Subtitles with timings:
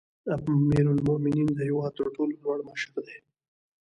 [0.57, 3.17] امیرالمؤمنین د هیواد تر ټولو لوړ مشر دی